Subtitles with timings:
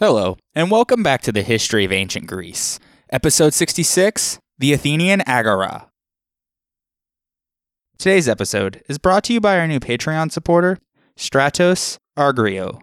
[0.00, 2.78] Hello, and welcome back to the History of Ancient Greece.
[3.10, 5.90] Episode 66 The Athenian Agora.
[7.98, 10.78] Today's episode is brought to you by our new Patreon supporter,
[11.16, 12.80] Stratos Argrio,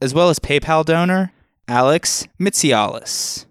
[0.00, 1.32] as well as PayPal donor,
[1.66, 3.46] Alex Mitsialis.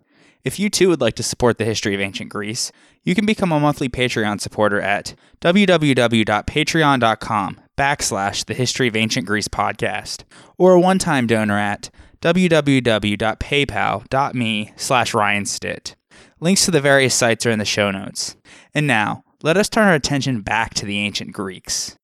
[0.46, 2.72] If you too would like to support the history of ancient Greece,
[3.04, 9.50] you can become a monthly Patreon supporter at www.patreon.com backslash the history of ancient Greece
[9.50, 10.24] podcast,
[10.58, 11.90] or a one-time donor at
[12.22, 15.96] www.paypal.me slash ryanstitt.
[16.40, 18.36] Links to the various sites are in the show notes.
[18.74, 21.98] And now, let us turn our attention back to the ancient Greeks.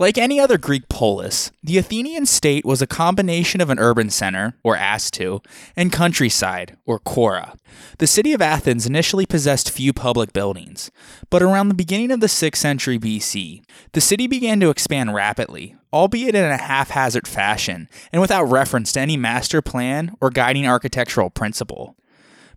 [0.00, 4.54] Like any other Greek polis, the Athenian state was a combination of an urban center,
[4.62, 7.56] or Astu, and countryside, or Kora.
[7.98, 10.92] The city of Athens initially possessed few public buildings,
[11.30, 13.60] but around the beginning of the 6th century BC,
[13.92, 19.00] the city began to expand rapidly, albeit in a haphazard fashion and without reference to
[19.00, 21.96] any master plan or guiding architectural principle.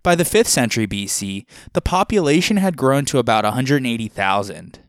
[0.03, 4.79] By the 5th century BC, the population had grown to about 180,000.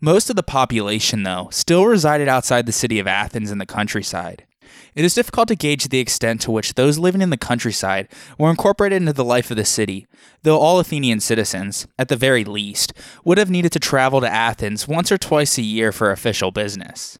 [0.00, 4.46] Most of the population, though, still resided outside the city of Athens in the countryside.
[4.94, 8.50] It is difficult to gauge the extent to which those living in the countryside were
[8.50, 10.06] incorporated into the life of the city,
[10.42, 12.92] though all Athenian citizens, at the very least,
[13.24, 17.18] would have needed to travel to Athens once or twice a year for official business.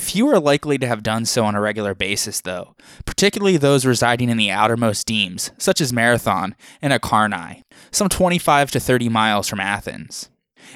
[0.00, 2.74] Few are likely to have done so on a regular basis, though,
[3.04, 7.62] particularly those residing in the outermost demes, such as Marathon and Acharnae,
[7.92, 10.30] some 25 to 30 miles from Athens.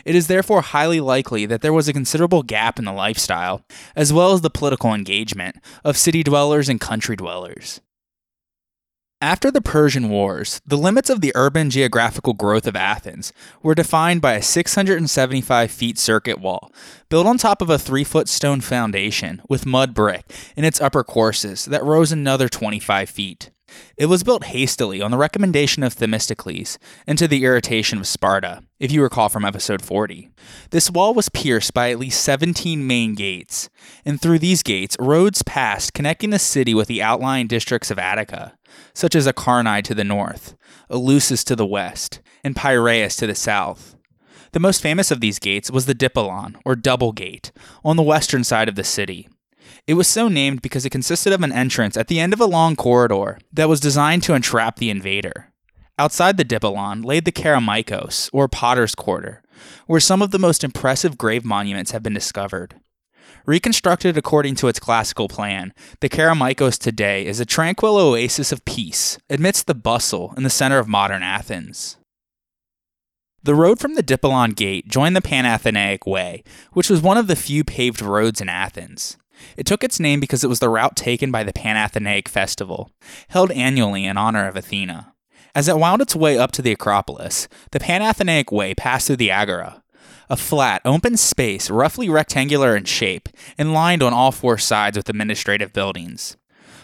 [0.05, 3.65] It is therefore highly likely that there was a considerable gap in the lifestyle,
[3.97, 7.81] as well as the political engagement, of city dwellers and country dwellers.
[9.25, 14.21] After the Persian Wars, the limits of the urban geographical growth of Athens were defined
[14.21, 16.71] by a 675 feet circuit wall,
[17.09, 21.03] built on top of a 3 foot stone foundation with mud brick in its upper
[21.03, 23.51] courses that rose another 25 feet.
[23.97, 26.77] It was built hastily on the recommendation of Themistocles
[27.07, 30.29] and to the irritation of Sparta, if you recall from episode 40.
[30.69, 33.71] This wall was pierced by at least 17 main gates,
[34.05, 38.53] and through these gates, roads passed connecting the city with the outlying districts of Attica,
[38.93, 40.57] such as Acharnae to the north,
[40.91, 43.97] Eleusis to the west, and Piraeus to the south.
[44.53, 47.51] The most famous of these gates was the Dipylon, or Double Gate,
[47.85, 49.29] on the western side of the city.
[49.87, 52.47] It was so named because it consisted of an entrance at the end of a
[52.47, 55.53] long corridor that was designed to entrap the invader.
[55.99, 59.43] Outside the Dipylon lay the Kerameikos, or Potter's Quarter,
[59.87, 62.77] where some of the most impressive grave monuments have been discovered.
[63.47, 69.19] Reconstructed according to its classical plan, the Kerameikos today is a tranquil oasis of peace
[69.29, 71.99] amidst the bustle in the center of modern Athens.
[73.43, 77.37] The road from the Dipylon Gate joined the Panathenaic Way, which was one of the
[77.37, 79.19] few paved roads in Athens.
[79.59, 82.91] It took its name because it was the route taken by the Panathenaic Festival,
[83.29, 85.13] held annually in honor of Athena.
[85.55, 89.31] As it wound its way up to the Acropolis, the Panathenaic Way passed through the
[89.31, 89.84] Agora,
[90.29, 95.09] a flat, open space roughly rectangular in shape and lined on all four sides with
[95.09, 96.37] administrative buildings.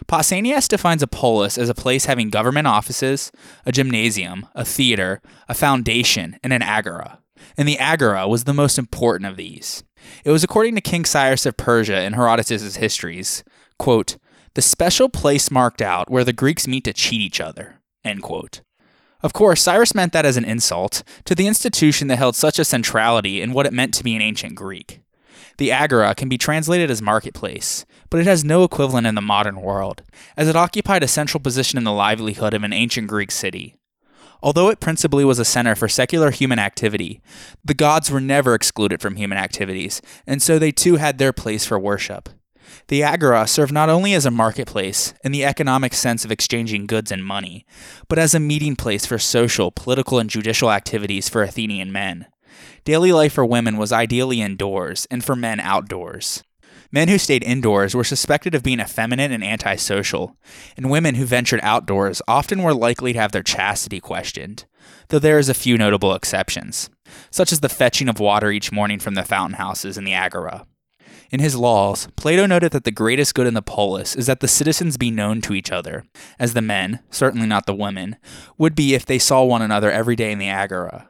[0.07, 3.31] Pausanias defines a polis as a place having government offices,
[3.65, 7.21] a gymnasium, a theater, a foundation, and an agora.
[7.57, 9.85] And the agora was the most important of these.
[10.25, 13.45] It was according to King Cyrus of Persia in Herodotus' histories,
[13.79, 14.17] quote,
[14.55, 18.63] the special place marked out where the Greeks meet to cheat each other, end quote.
[19.23, 22.65] Of course, Cyrus meant that as an insult to the institution that held such a
[22.65, 25.01] centrality in what it meant to be an ancient Greek.
[25.59, 29.61] The agora can be translated as marketplace, but it has no equivalent in the modern
[29.61, 30.03] world,
[30.37, 33.77] as it occupied a central position in the livelihood of an ancient Greek city.
[34.43, 37.21] Although it principally was a center for secular human activity,
[37.63, 41.67] the gods were never excluded from human activities, and so they too had their place
[41.67, 42.31] for worship.
[42.89, 47.13] The agora served not only as a marketplace, in the economic sense of exchanging goods
[47.13, 47.67] and money,
[48.09, 52.27] but as a meeting place for social, political, and judicial activities for Athenian men.
[52.85, 56.43] Daily life for women was ideally indoors, and for men outdoors.
[56.93, 60.37] Men who stayed indoors were suspected of being effeminate and antisocial,
[60.77, 64.65] and women who ventured outdoors often were likely to have their chastity questioned,
[65.09, 66.91] though there is a few notable exceptions,
[67.31, 70.67] such as the fetching of water each morning from the fountain houses in the agora.
[71.31, 74.49] In his laws, Plato noted that the greatest good in the polis is that the
[74.49, 76.05] citizens be known to each other,
[76.41, 78.17] as the men, certainly not the women,
[78.59, 81.07] would be if they saw one another every day in the agora.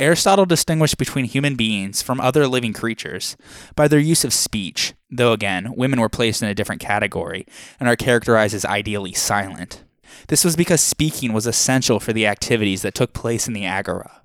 [0.00, 3.36] Aristotle distinguished between human beings from other living creatures
[3.74, 7.44] by their use of speech, though again, women were placed in a different category
[7.78, 9.84] and are characterized as ideally silent.
[10.28, 14.22] This was because speaking was essential for the activities that took place in the agora.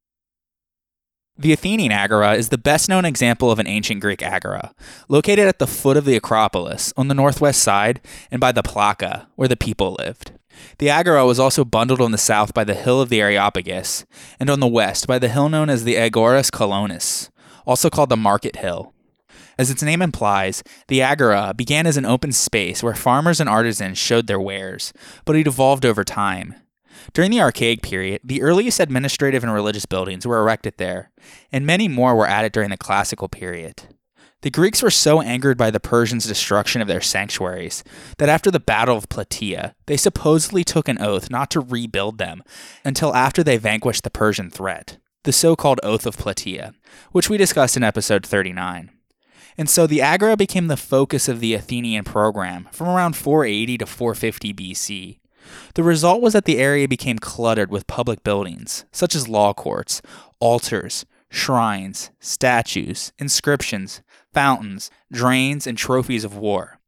[1.35, 4.75] The Athenian Agora is the best known example of an ancient Greek agora,
[5.09, 7.99] located at the foot of the Acropolis on the northwest side
[8.29, 10.33] and by the Plaka, where the people lived.
[10.77, 14.05] The Agora was also bundled on the south by the hill of the Areopagus,
[14.39, 17.31] and on the west by the hill known as the Agoras Colonus,
[17.65, 18.93] also called the Market Hill.
[19.57, 23.97] As its name implies, the Agora began as an open space where farmers and artisans
[23.97, 24.93] showed their wares,
[25.25, 26.53] but it evolved over time.
[27.11, 31.11] During the Archaic period, the earliest administrative and religious buildings were erected there,
[31.51, 33.83] and many more were added during the Classical period.
[34.43, 37.81] The Greeks were so angered by the Persians' destruction of their sanctuaries
[38.17, 42.43] that after the Battle of Plataea, they supposedly took an oath not to rebuild them
[42.83, 46.73] until after they vanquished the Persian threat, the so called Oath of Plataea,
[47.13, 48.91] which we discussed in episode 39.
[49.57, 53.85] And so the Agora became the focus of the Athenian program from around 480 to
[53.85, 55.19] 450 BC.
[55.75, 60.01] The result was that the area became cluttered with public buildings, such as law courts,
[60.39, 64.01] altars, shrines, statues, inscriptions,
[64.33, 66.79] fountains, drains, and trophies of war.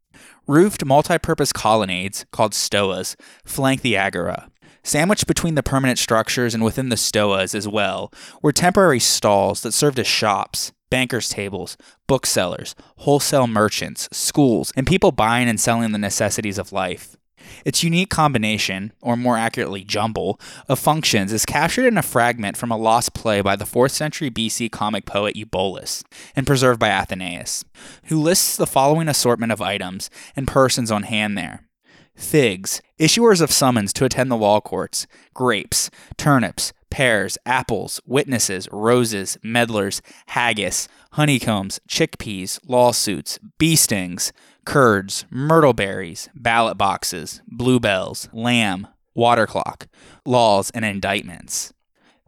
[0.48, 4.50] Roofed multi purpose colonnades, called stoas, flank the agora.
[4.84, 8.14] Sandwiched between the permanent structures and within the stoas as well
[8.44, 11.76] were temporary stalls that served as shops, bankers' tables,
[12.06, 17.15] booksellers, wholesale merchants, schools, and people buying and selling the necessities of life.
[17.64, 22.72] Its unique combination, or more accurately, jumble, of functions is captured in a fragment from
[22.72, 26.04] a lost play by the 4th century BC comic poet Eubulus
[26.36, 27.66] and preserved by Athenaeus,
[28.06, 31.68] who lists the following assortment of items and persons on hand there.
[32.16, 39.38] Figs, issuers of summons to attend the law courts, grapes, turnips, pears, apples, witnesses, roses,
[39.44, 44.32] medlars, haggis, honeycombs, chickpeas, lawsuits, bee stings,
[44.66, 49.88] curds, myrtle berries, ballot boxes, bluebells, lamb, water clock,
[50.26, 51.74] laws, and indictments.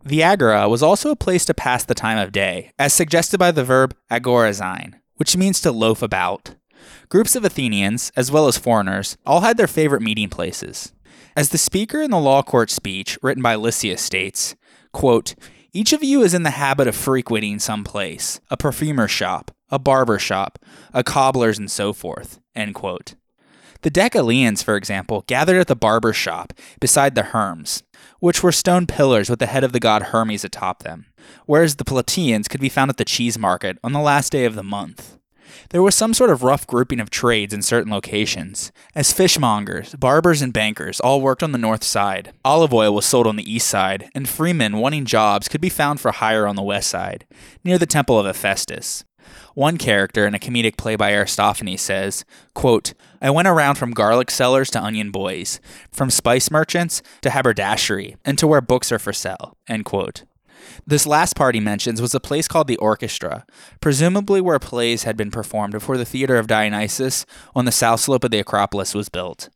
[0.03, 3.51] The agora was also a place to pass the time of day, as suggested by
[3.51, 6.55] the verb agorazein, which means to loaf about.
[7.07, 10.91] Groups of Athenians, as well as foreigners, all had their favorite meeting places.
[11.37, 14.55] As the speaker in the law court speech, written by Lysias, states,
[14.91, 15.35] quote,
[15.71, 19.77] Each of you is in the habit of frequenting some place, a perfumer's shop, a
[19.77, 20.57] barber shop,
[20.95, 22.39] a cobbler's, and so forth.
[22.55, 23.13] End quote.
[23.83, 27.83] The Deceleans, for example, gathered at the barber shop beside the Herms,
[28.19, 31.05] which were stone pillars with the head of the god Hermes atop them,
[31.45, 34.55] whereas the Plataeans could be found at the cheese market on the last day of
[34.55, 35.16] the month.
[35.69, 40.41] There was some sort of rough grouping of trades in certain locations, as fishmongers, barbers,
[40.41, 42.33] and bankers all worked on the north side.
[42.45, 45.99] Olive oil was sold on the east side, and freemen wanting jobs could be found
[45.99, 47.25] for hire on the west side,
[47.63, 49.03] near the temple of Hephaestus.
[49.55, 52.23] One character in a comedic play by Aristophanes says,
[52.53, 55.59] quote, I went around from garlic sellers to onion boys,
[55.91, 59.57] from spice merchants to haberdashery, and to where books are for sale.
[59.67, 60.23] End quote.
[60.89, 63.45] This last part he mentions was a place called the Orchestra,
[63.81, 68.23] presumably where plays had been performed before the Theater of Dionysus on the south slope
[68.23, 69.49] of the Acropolis was built.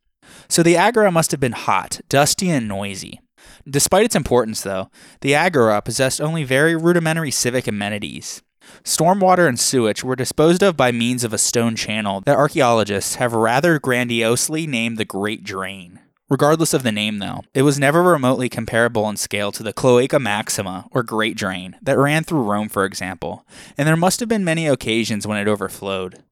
[0.50, 3.18] So the Agora must have been hot, dusty, and noisy.
[3.66, 4.90] Despite its importance, though,
[5.22, 8.42] the Agora possessed only very rudimentary civic amenities.
[8.84, 13.32] Stormwater and sewage were disposed of by means of a stone channel that archaeologists have
[13.32, 15.98] rather grandiosely named the Great Drain.
[16.32, 20.18] Regardless of the name, though, it was never remotely comparable in scale to the Cloaca
[20.18, 23.44] Maxima, or Great Drain, that ran through Rome, for example,
[23.76, 26.22] and there must have been many occasions when it overflowed.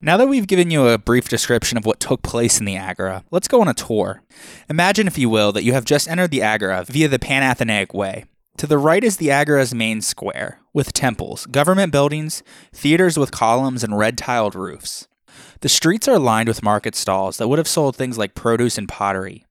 [0.00, 3.22] Now that we've given you a brief description of what took place in the Agora,
[3.30, 4.22] let's go on a tour.
[4.68, 8.24] Imagine, if you will, that you have just entered the Agora via the Panathenaic Way.
[8.56, 12.42] To the right is the Agora's main square, with temples, government buildings,
[12.72, 15.06] theaters with columns, and red tiled roofs.
[15.66, 18.88] The streets are lined with market stalls that would have sold things like produce and
[18.88, 19.46] pottery.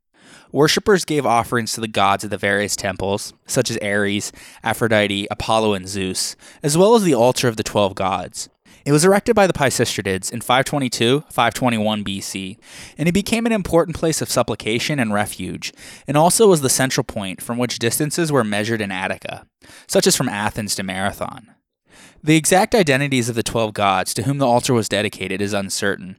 [0.50, 4.32] Worshippers gave offerings to the gods of the various temples, such as Ares,
[4.64, 8.48] Aphrodite, Apollo, and Zeus, as well as the altar of the twelve gods.
[8.86, 12.60] It was erected by the Pisistratids in 522 521 BC,
[12.98, 15.74] and it became an important place of supplication and refuge,
[16.08, 19.46] and also was the central point from which distances were measured in Attica,
[19.86, 21.55] such as from Athens to Marathon.
[22.26, 26.18] The exact identities of the twelve gods to whom the altar was dedicated is uncertain,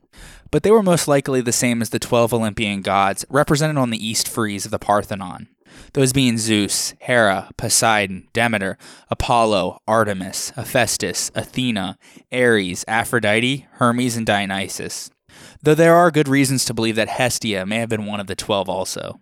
[0.52, 4.06] but they were most likely the same as the twelve Olympian gods represented on the
[4.06, 5.48] east frieze of the Parthenon
[5.94, 8.78] those being Zeus, Hera, Poseidon, Demeter,
[9.10, 11.98] Apollo, Artemis, Hephaestus, Athena,
[12.32, 15.10] Ares, Aphrodite, Hermes, and Dionysus.
[15.60, 18.36] Though there are good reasons to believe that Hestia may have been one of the
[18.36, 19.18] twelve also.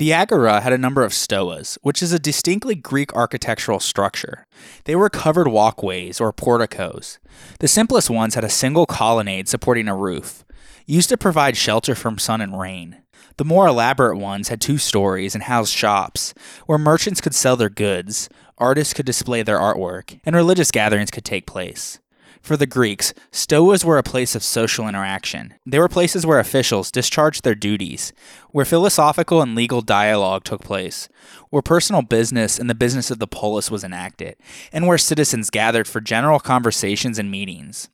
[0.00, 4.46] The Agora had a number of stoas, which is a distinctly Greek architectural structure.
[4.84, 7.18] They were covered walkways or porticos.
[7.58, 10.46] The simplest ones had a single colonnade supporting a roof,
[10.86, 13.02] used to provide shelter from sun and rain.
[13.36, 16.32] The more elaborate ones had two stories and housed shops,
[16.64, 21.26] where merchants could sell their goods, artists could display their artwork, and religious gatherings could
[21.26, 21.98] take place.
[22.42, 25.54] For the Greeks, stoas were a place of social interaction.
[25.66, 28.12] They were places where officials discharged their duties,
[28.50, 31.08] where philosophical and legal dialogue took place,
[31.50, 34.36] where personal business and the business of the polis was enacted,
[34.72, 37.88] and where citizens gathered for general conversations and meetings.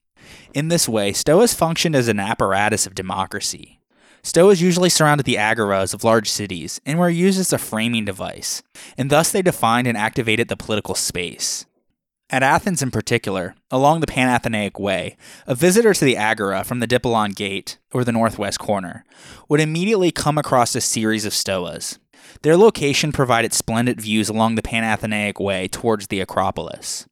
[0.55, 3.81] In this way, stoas functioned as an apparatus of democracy.
[4.23, 8.63] Stoas usually surrounded the agoras of large cities and were used as a framing device,
[8.97, 11.67] and thus they defined and activated the political space.
[12.29, 15.17] At Athens in particular, along the Panathenaic Way,
[15.47, 19.05] a visitor to the Agora from the Dipylon Gate, or the northwest corner,
[19.49, 22.01] would immediately come across a series of stoas.
[22.43, 27.07] Their location provided splendid views along the Panathenaic Way towards the Acropolis.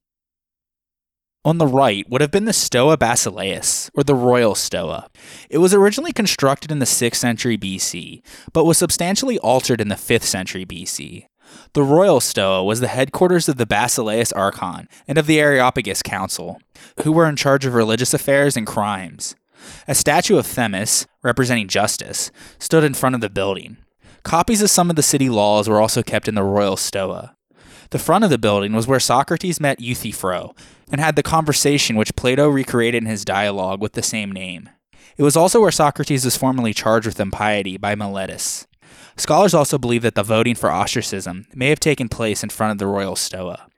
[1.45, 5.09] On the right would have been the Stoa Basileus, or the Royal Stoa.
[5.49, 9.95] It was originally constructed in the 6th century BC, but was substantially altered in the
[9.95, 11.27] 5th century BC.
[11.73, 16.61] The Royal Stoa was the headquarters of the Basileus Archon and of the Areopagus Council,
[17.03, 19.35] who were in charge of religious affairs and crimes.
[19.89, 23.79] A statue of Themis, representing justice, stood in front of the building.
[24.23, 27.37] Copies of some of the city laws were also kept in the Royal Stoa.
[27.91, 30.55] The front of the building was where Socrates met Euthyphro
[30.91, 34.69] and had the conversation which Plato recreated in his dialogue with the same name.
[35.17, 38.67] It was also where Socrates was formally charged with impiety by Meletus.
[39.17, 42.79] Scholars also believe that the voting for ostracism may have taken place in front of
[42.79, 43.69] the royal stoa.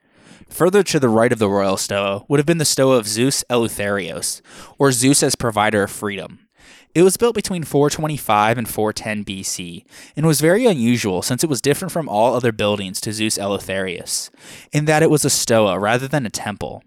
[0.49, 3.43] Further to the right of the royal stoa would have been the stoa of Zeus
[3.49, 4.41] Eleutherios,
[4.79, 6.47] or Zeus as provider of freedom.
[6.95, 11.61] It was built between 425 and 410 BC, and was very unusual since it was
[11.61, 14.31] different from all other buildings to Zeus Eleutherios,
[14.71, 16.83] in that it was a stoa rather than a temple.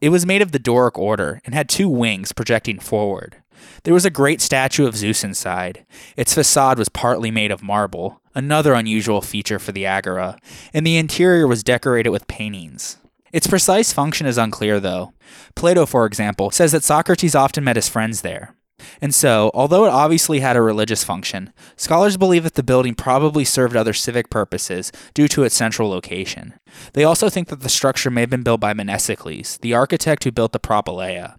[0.00, 3.36] It was made of the Doric order and had two wings projecting forward.
[3.84, 5.84] There was a great statue of Zeus inside.
[6.16, 10.38] Its facade was partly made of marble, another unusual feature for the Agora,
[10.72, 12.98] and the interior was decorated with paintings.
[13.32, 15.12] Its precise function is unclear, though.
[15.54, 18.54] Plato, for example, says that Socrates often met his friends there.
[19.00, 23.44] And so, although it obviously had a religious function, scholars believe that the building probably
[23.44, 26.54] served other civic purposes due to its central location.
[26.92, 30.32] They also think that the structure may have been built by Mnesicles, the architect who
[30.32, 31.36] built the Propylaea.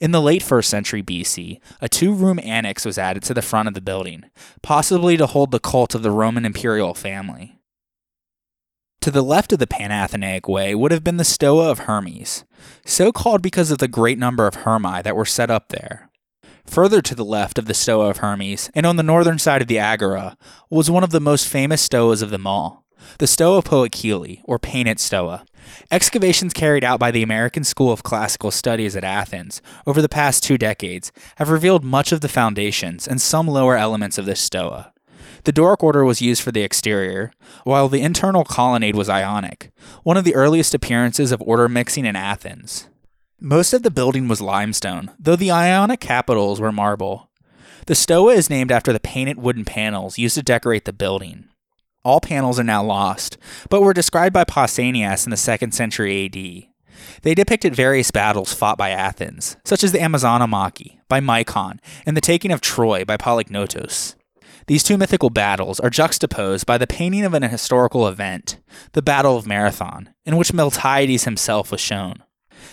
[0.00, 3.68] In the late 1st century BC, a two room annex was added to the front
[3.68, 4.24] of the building,
[4.62, 7.58] possibly to hold the cult of the Roman imperial family.
[9.02, 12.44] To the left of the Panathenaic Way would have been the Stoa of Hermes,
[12.84, 16.10] so called because of the great number of Hermae that were set up there.
[16.66, 19.68] Further to the left of the Stoa of Hermes, and on the northern side of
[19.68, 20.36] the Agora,
[20.70, 22.85] was one of the most famous stoas of them all,
[23.18, 25.44] the Stoa Poikile, or Painted Stoa.
[25.90, 30.44] Excavations carried out by the American School of Classical Studies at Athens over the past
[30.44, 34.92] two decades have revealed much of the foundations and some lower elements of this stoa.
[35.44, 37.32] The Doric order was used for the exterior,
[37.64, 39.70] while the internal colonnade was Ionic,
[40.02, 42.88] one of the earliest appearances of order mixing in Athens.
[43.40, 47.30] Most of the building was limestone, though the Ionic capitals were marble.
[47.86, 51.48] The stoa is named after the painted wooden panels used to decorate the building.
[52.06, 53.36] All panels are now lost,
[53.68, 57.20] but were described by Pausanias in the 2nd century AD.
[57.22, 62.20] They depicted various battles fought by Athens, such as the Amazonomachy by Micon and the
[62.20, 64.14] taking of Troy by Polygnotos.
[64.68, 68.60] These two mythical battles are juxtaposed by the painting of an historical event,
[68.92, 72.22] the Battle of Marathon, in which Miltiades himself was shown.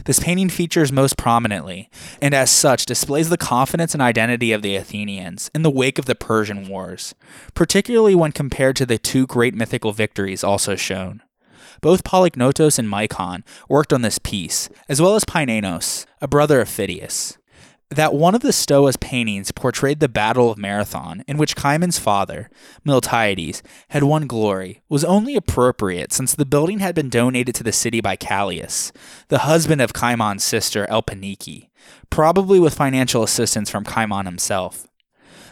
[0.06, 1.90] This painting features most prominently,
[2.22, 6.06] and as such displays the confidence and identity of the Athenians in the wake of
[6.06, 7.13] the Persian Wars,
[7.54, 11.22] particularly when compared to the two great mythical victories also shown.
[11.82, 16.70] Both Polygnotos and Micon worked on this piece, as well as Panainos, a brother of
[16.70, 17.38] Phidias
[17.94, 22.50] that one of the Stoa's paintings portrayed the Battle of Marathon, in which Cimon's father,
[22.86, 27.72] Miltiades, had won glory, was only appropriate since the building had been donated to the
[27.72, 28.92] city by Callias,
[29.30, 31.70] the husband of Cimon's sister Elpinice,
[32.10, 34.88] probably with financial assistance from Cimon himself.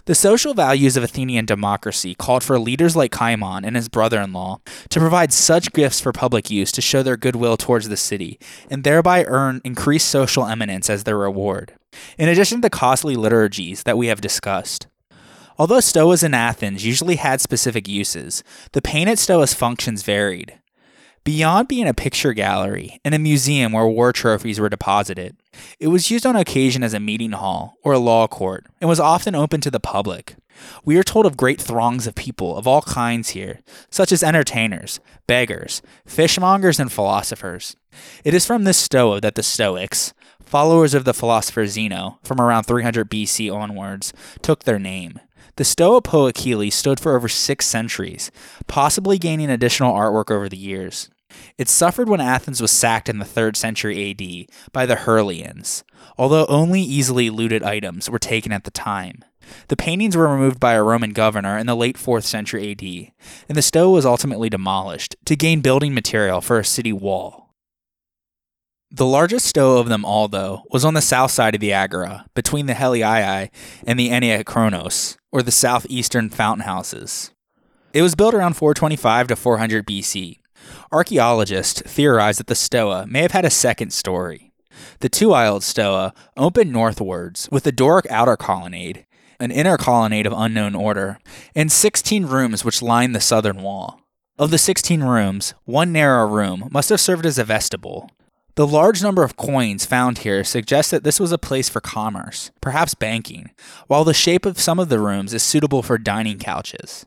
[0.06, 4.34] The social values of Athenian democracy called for leaders like Cimon and his brother in
[4.34, 8.40] law to provide such gifts for public use to show their goodwill towards the city,
[8.70, 11.74] and thereby earn increased social eminence as their reward
[12.18, 14.88] in addition to the costly liturgies that we have discussed.
[15.58, 20.58] Although stoas in Athens usually had specific uses, the painted stoa's functions varied.
[21.24, 25.38] Beyond being a picture gallery and a museum where war trophies were deposited,
[25.80, 29.00] it was used on occasion as a meeting hall or a law court and was
[29.00, 30.36] often open to the public.
[30.84, 33.60] We are told of great throngs of people of all kinds here,
[33.92, 37.76] such as entertainers, beggars, fishmongers, and philosophers.
[38.24, 40.14] It is from this stoa that the Stoics,
[40.44, 44.12] followers of the philosopher Zeno from around 300 BC onwards,
[44.42, 45.20] took their name.
[45.58, 48.32] The Stoa Poikile stood for over six centuries,
[48.68, 51.10] possibly gaining additional artwork over the years.
[51.58, 55.84] It suffered when Athens was sacked in the 3rd century AD by the Herulians,
[56.18, 59.24] although only easily looted items were taken at the time.
[59.68, 63.12] The paintings were removed by a Roman governor in the late 4th century AD,
[63.50, 67.51] and the Stoa was ultimately demolished to gain building material for a city wall.
[68.94, 72.26] The largest Stoa of them all, though, was on the south side of the Agora,
[72.36, 73.50] between the Heliaia
[73.88, 77.32] and the Enneakronos, or the southeastern fountain houses.
[77.94, 80.40] It was built around 425 to 400 BC.
[80.92, 84.52] Archaeologists theorize that the Stoa may have had a second story.
[85.00, 89.06] The two-aisled Stoa opened northwards with a Doric outer colonnade
[89.42, 91.18] an inner colonnade of unknown order,
[91.56, 94.00] and 16 rooms which lined the southern wall.
[94.38, 98.12] Of the 16 rooms, one narrow room must have served as a vestibule.
[98.56, 102.52] The large number of coins found here suggests that this was a place for commerce,
[102.62, 103.52] perhaps banking,
[103.88, 107.06] while the shape of some of the rooms is suitable for dining couches.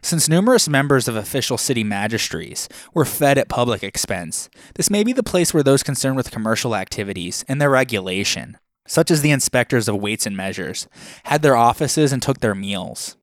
[0.00, 5.12] Since numerous members of official city magistracies were fed at public expense, this may be
[5.12, 9.88] the place where those concerned with commercial activities and their regulation such as the inspectors
[9.88, 10.88] of weights and measures,
[11.24, 13.16] had their offices and took their meals.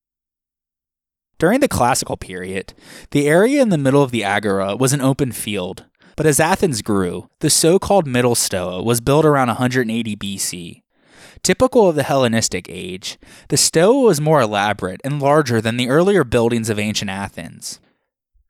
[1.38, 2.74] During the classical period,
[3.12, 6.82] the area in the middle of the agora was an open field, but as Athens
[6.82, 10.82] grew, the so called Middle Stoa was built around 180 BC.
[11.44, 13.18] Typical of the Hellenistic age,
[13.50, 17.80] the Stoa was more elaborate and larger than the earlier buildings of ancient Athens.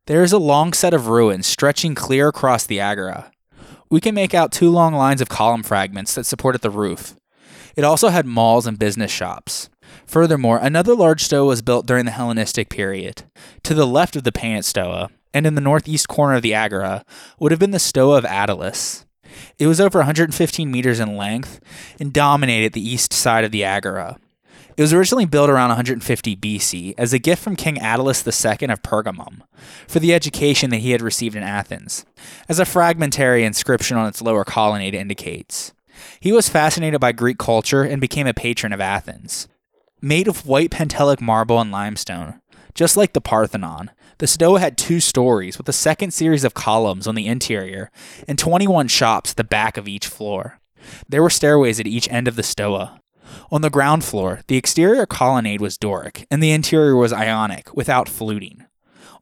[0.07, 3.31] There is a long set of ruins stretching clear across the agora,
[3.91, 7.15] we can make out two long lines of column fragments that supported the roof.
[7.75, 9.69] It also had malls and business shops.
[10.05, 13.23] Furthermore, another large stoa was built during the Hellenistic period.
[13.63, 17.05] To the left of the painted stoa, and in the northeast corner of the agora,
[17.39, 19.05] would have been the stoa of Attalus.
[19.57, 21.59] It was over 115 meters in length
[21.99, 24.17] and dominated the east side of the agora.
[24.77, 28.81] It was originally built around 150 BC as a gift from King Attalus II of
[28.81, 29.41] Pergamum
[29.87, 32.05] for the education that he had received in Athens,
[32.47, 35.73] as a fragmentary inscription on its lower colonnade indicates.
[36.19, 39.47] He was fascinated by Greek culture and became a patron of Athens.
[40.01, 42.41] Made of white Pentelic marble and limestone,
[42.73, 43.91] just like the Parthenon,
[44.21, 47.91] the Stoa had two stories with a second series of columns on the interior
[48.27, 50.59] and 21 shops at the back of each floor.
[51.09, 53.01] There were stairways at each end of the Stoa,
[53.51, 58.07] on the ground floor, the exterior colonnade was Doric, and the interior was Ionic, without
[58.07, 58.65] fluting.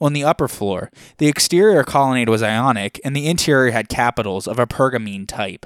[0.02, 4.60] On the upper floor, the exterior colonnade was Ionic, and the interior had capitals of
[4.60, 5.66] a Pergamene type.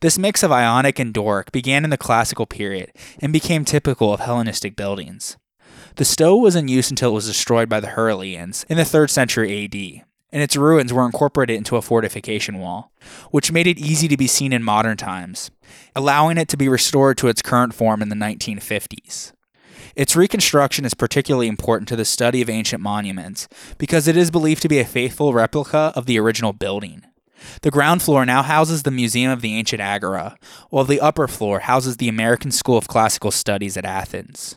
[0.00, 4.20] This mix of Ionic and Doric began in the classical period and became typical of
[4.20, 5.36] Hellenistic buildings.
[6.00, 9.10] The Stoa was in use until it was destroyed by the Herulians in the 3rd
[9.10, 12.90] century AD and its ruins were incorporated into a fortification wall,
[13.30, 15.50] which made it easy to be seen in modern times,
[15.94, 19.32] allowing it to be restored to its current form in the 1950s.
[19.94, 24.62] Its reconstruction is particularly important to the study of ancient monuments because it is believed
[24.62, 27.02] to be a faithful replica of the original building.
[27.60, 30.38] The ground floor now houses the Museum of the Ancient Agora,
[30.70, 34.56] while the upper floor houses the American School of Classical Studies at Athens.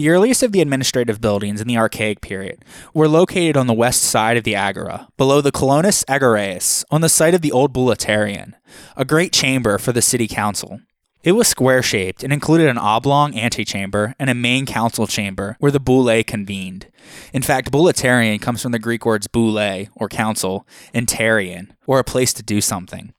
[0.00, 4.00] The earliest of the administrative buildings in the Archaic period were located on the west
[4.00, 8.54] side of the Agora, below the Colonus Agoraeus, on the site of the old Bouleuterion,
[8.96, 10.80] a great chamber for the city council.
[11.22, 15.70] It was square shaped and included an oblong antechamber and a main council chamber where
[15.70, 16.86] the boule convened.
[17.34, 22.04] In fact, Bouleuterion comes from the Greek words boule, or council, and terion, or a
[22.04, 23.12] place to do something.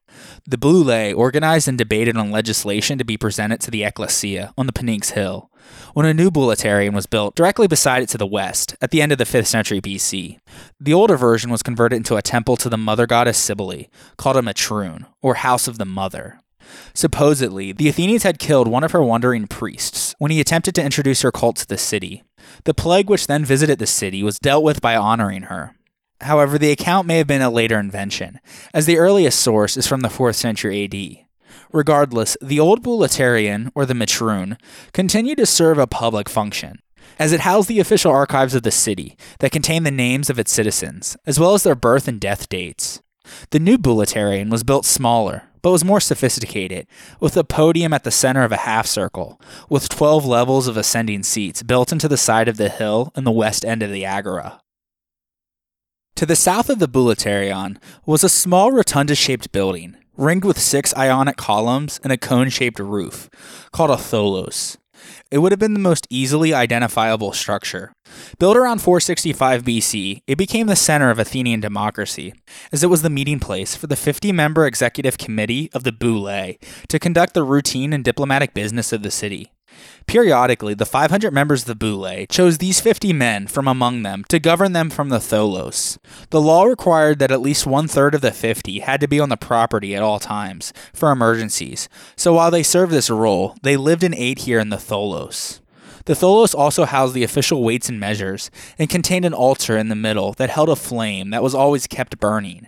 [0.48, 4.74] The boule organized and debated on legislation to be presented to the ecclesia on the
[4.74, 5.51] Pnyx Hill,
[5.94, 9.12] when a new Bouleuterion was built directly beside it to the west, at the end
[9.12, 10.40] of the 5th century BC.
[10.80, 14.42] The older version was converted into a temple to the mother goddess Cybele, called a
[14.42, 16.40] Metroon, or House of the Mother.
[16.94, 21.22] Supposedly, the Athenians had killed one of her wandering priests when he attempted to introduce
[21.22, 22.24] her cult to the city.
[22.64, 25.76] The plague which then visited the city was dealt with by honoring her.
[26.22, 28.40] However, the account may have been a later invention,
[28.74, 31.26] as the earliest source is from the 4th century AD.
[31.74, 34.58] Regardless, the old Bouleuterion, or the Metroon,
[34.94, 36.82] continued to serve a public function,
[37.18, 40.52] as it housed the official archives of the city that contained the names of its
[40.52, 43.02] citizens, as well as their birth and death dates.
[43.52, 46.88] The new Bouleuterion was built smaller, but was more sophisticated,
[47.20, 51.24] with a podium at the center of a half circle, with 12 levels of ascending
[51.24, 54.60] seats built into the side of the hill in the west end of the agora.
[56.16, 60.96] To the south of the Bouleuterion was a small rotunda shaped building, ringed with six
[60.96, 63.28] ionic columns and a cone shaped roof,
[63.72, 64.78] called a tholos.
[65.32, 67.94] It would have been the most easily identifiable structure.
[68.38, 72.34] Built around 465 BC, it became the center of Athenian democracy,
[72.72, 76.54] as it was the meeting place for the 50 member executive committee of the Boule
[76.88, 79.52] to conduct the routine and diplomatic business of the city.
[80.08, 84.40] Periodically, the 500 members of the Boule chose these 50 men from among them to
[84.40, 85.98] govern them from the Tholos.
[86.32, 89.30] The law required that at least one third of the 50 had to be on
[89.30, 94.04] the property at all times for emergencies, so while they served this role, they lived
[94.04, 95.62] and ate here in the Tholos.
[96.06, 99.96] The Tholos also housed the official weights and measures and contained an altar in the
[99.96, 102.68] middle that held a flame that was always kept burning.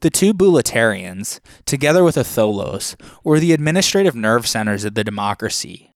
[0.00, 5.91] The two Bouleuterions, together with the Tholos, were the administrative nerve centers of the democracy.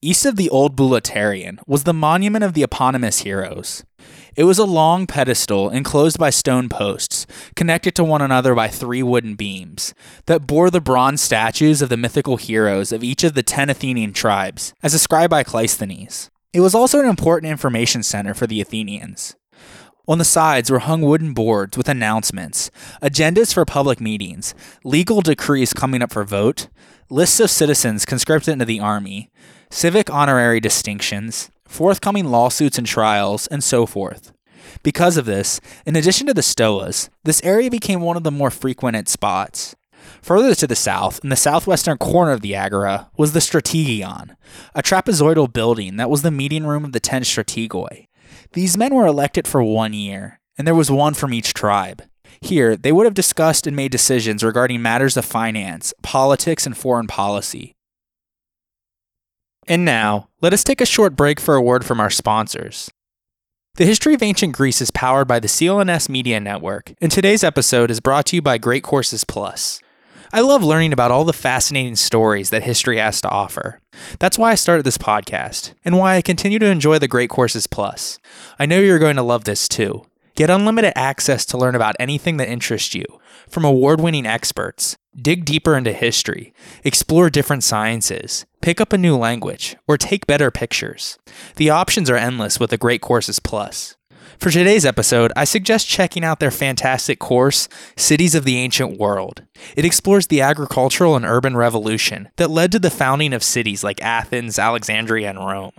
[0.00, 3.84] East of the old Bouleuterion was the monument of the eponymous heroes.
[4.36, 9.02] It was a long pedestal enclosed by stone posts, connected to one another by three
[9.02, 9.94] wooden beams,
[10.26, 14.12] that bore the bronze statues of the mythical heroes of each of the ten Athenian
[14.12, 16.30] tribes, as described by Cleisthenes.
[16.52, 19.34] It was also an important information center for the Athenians.
[20.06, 22.70] On the sides were hung wooden boards with announcements,
[23.02, 26.68] agendas for public meetings, legal decrees coming up for vote,
[27.10, 29.32] lists of citizens conscripted into the army,
[29.70, 34.32] civic honorary distinctions, forthcoming lawsuits and trials, and so forth.
[34.82, 38.50] Because of this, in addition to the stoas, this area became one of the more
[38.50, 39.74] frequented spots.
[40.22, 44.36] Further to the south, in the southwestern corner of the Agora, was the Strategion,
[44.74, 48.06] a trapezoidal building that was the meeting room of the ten strategoi.
[48.52, 52.02] These men were elected for one year, and there was one from each tribe.
[52.40, 57.06] Here, they would have discussed and made decisions regarding matters of finance, politics, and foreign
[57.06, 57.74] policy.
[59.68, 62.90] And now, let us take a short break for a word from our sponsors.
[63.74, 67.90] The History of Ancient Greece is powered by the CLNS Media Network, and today's episode
[67.90, 69.78] is brought to you by Great Courses Plus.
[70.32, 73.78] I love learning about all the fascinating stories that history has to offer.
[74.18, 77.66] That's why I started this podcast, and why I continue to enjoy the Great Courses
[77.66, 78.18] Plus.
[78.58, 80.06] I know you're going to love this too.
[80.38, 83.04] Get unlimited access to learn about anything that interests you,
[83.48, 89.16] from award winning experts, dig deeper into history, explore different sciences, pick up a new
[89.16, 91.18] language, or take better pictures.
[91.56, 93.96] The options are endless with the Great Courses Plus.
[94.38, 99.42] For today's episode, I suggest checking out their fantastic course, Cities of the Ancient World.
[99.74, 104.00] It explores the agricultural and urban revolution that led to the founding of cities like
[104.02, 105.72] Athens, Alexandria, and Rome,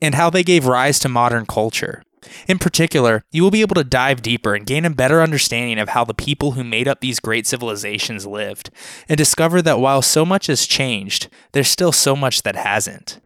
[0.00, 2.02] and how they gave rise to modern culture.
[2.46, 5.90] In particular, you will be able to dive deeper and gain a better understanding of
[5.90, 8.70] how the people who made up these great civilizations lived,
[9.08, 13.20] and discover that while so much has changed, there's still so much that hasn't.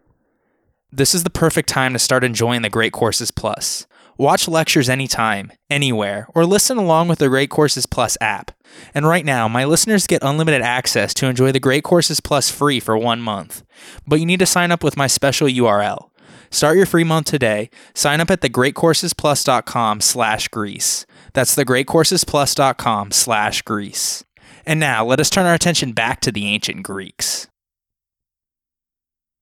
[0.92, 3.86] This is the perfect time to start enjoying the Great Courses Plus.
[4.16, 8.52] Watch lectures anytime, anywhere, or listen along with the Great Courses Plus app.
[8.94, 12.78] And right now, my listeners get unlimited access to enjoy the Great Courses Plus free
[12.78, 13.64] for one month.
[14.06, 16.10] But you need to sign up with my special URL
[16.50, 17.70] Start your free month today.
[17.94, 21.06] Sign up at thegreatcoursesplus.com slash Greece.
[21.32, 24.24] That's thegreatcoursesplus.com slash Greece.
[24.66, 27.48] And now let us turn our attention back to the ancient Greeks.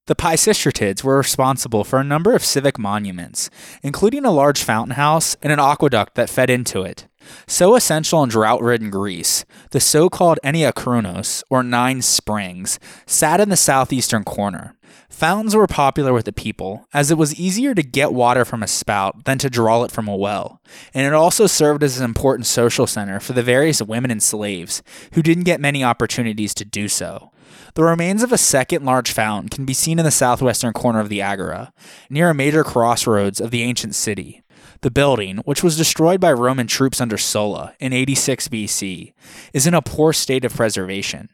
[0.08, 3.48] The Pisistratids were responsible for a number of civic monuments,
[3.84, 7.06] including a large fountain house and an aqueduct that fed into it.
[7.46, 13.48] So essential in drought ridden Greece, the so called Enneakronos, or Nine Springs, sat in
[13.48, 14.74] the southeastern corner.
[15.08, 18.66] Fountains were popular with the people, as it was easier to get water from a
[18.66, 20.60] spout than to draw it from a well,
[20.94, 24.82] and it also served as an important social center for the various women and slaves
[25.12, 27.30] who didn't get many opportunities to do so.
[27.74, 31.08] The remains of a second large fountain can be seen in the southwestern corner of
[31.08, 31.72] the Agora,
[32.10, 34.42] near a major crossroads of the ancient city.
[34.82, 39.14] The building, which was destroyed by Roman troops under Sulla in 86 BC,
[39.52, 41.28] is in a poor state of preservation.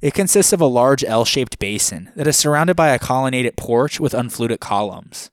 [0.00, 4.00] It consists of a large L shaped basin that is surrounded by a colonnaded porch
[4.00, 5.30] with unfluted columns.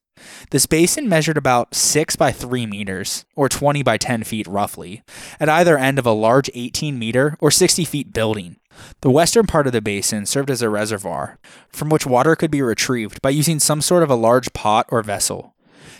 [0.51, 5.01] This basin measured about 6 by 3 meters, or 20 by 10 feet roughly,
[5.39, 8.57] at either end of a large 18 meter or 60 feet building.
[9.01, 12.61] The western part of the basin served as a reservoir, from which water could be
[12.61, 15.55] retrieved by using some sort of a large pot or vessel.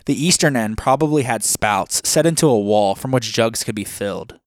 [0.06, 3.84] The eastern end probably had spouts set into a wall from which jugs could be
[3.84, 4.40] filled.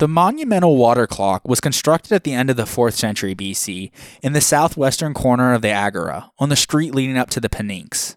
[0.00, 3.90] The monumental water clock was constructed at the end of the 4th century BC
[4.22, 8.16] in the southwestern corner of the Agora, on the street leading up to the Pnyx.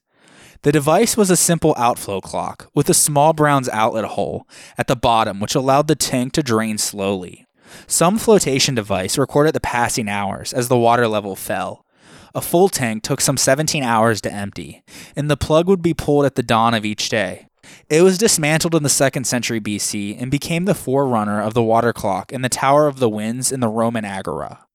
[0.62, 4.96] The device was a simple outflow clock with a small bronze outlet hole at the
[4.96, 7.46] bottom which allowed the tank to drain slowly.
[7.86, 11.86] Some flotation device recorded the passing hours as the water level fell.
[12.34, 14.84] A full tank took some 17 hours to empty,
[15.18, 17.50] and the plug would be pulled at the dawn of each day.
[17.90, 21.94] It was dismantled in the 2nd century BC and became the forerunner of the water
[21.94, 24.66] clock and the Tower of the Winds in the Roman Agora.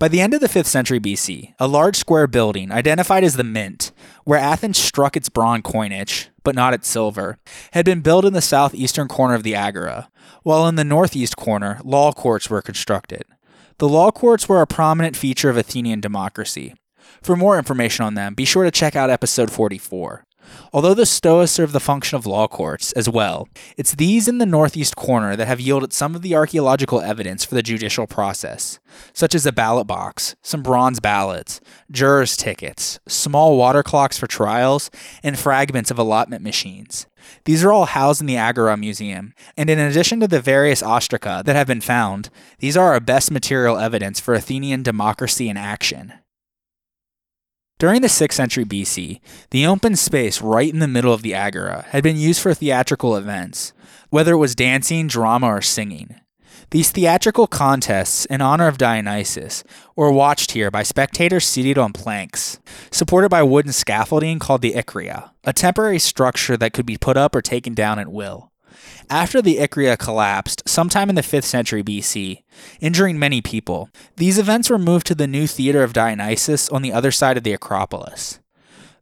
[0.00, 3.42] By the end of the 5th century BC, a large square building, identified as the
[3.42, 3.90] Mint,
[4.22, 7.38] where Athens struck its bronze coinage, but not its silver,
[7.72, 10.08] had been built in the southeastern corner of the Agora,
[10.44, 13.24] while in the northeast corner, law courts were constructed.
[13.78, 16.74] The law courts were a prominent feature of Athenian democracy.
[17.20, 20.24] For more information on them, be sure to check out episode 44.
[20.72, 24.46] Although the Stoa serve the function of law courts as well, it's these in the
[24.46, 28.78] northeast corner that have yielded some of the archaeological evidence for the judicial process,
[29.12, 34.90] such as a ballot box, some bronze ballots, jurors' tickets, small water clocks for trials,
[35.22, 37.06] and fragments of allotment machines.
[37.44, 41.44] These are all housed in the Agora Museum, and in addition to the various ostraca
[41.44, 46.12] that have been found, these are our best material evidence for Athenian democracy in action.
[47.78, 51.86] During the 6th century BC, the open space right in the middle of the agora
[51.90, 53.72] had been used for theatrical events,
[54.10, 56.16] whether it was dancing, drama, or singing.
[56.70, 59.62] These theatrical contests in honor of Dionysus
[59.94, 62.58] were watched here by spectators seated on planks,
[62.90, 67.32] supported by wooden scaffolding called the Icria, a temporary structure that could be put up
[67.36, 68.47] or taken down at will.
[69.10, 72.42] After the Icria collapsed, sometime in the 5th century BC,
[72.80, 76.92] injuring many people, these events were moved to the new Theater of Dionysus on the
[76.92, 78.40] other side of the Acropolis.